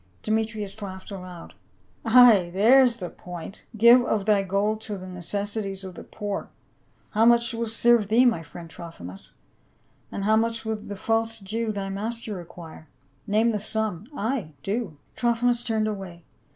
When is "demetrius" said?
0.23-0.81